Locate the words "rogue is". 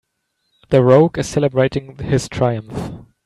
0.83-1.27